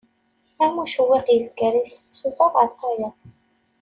Am 0.63 0.73
ucewwiq 0.83 1.25
yezgaray 1.33 1.87
seg 1.91 2.03
tsuta 2.11 2.45
ɣer 2.53 2.67
tayeḍ. 2.79 3.15